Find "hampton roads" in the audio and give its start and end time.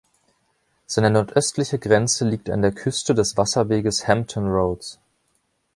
4.07-4.99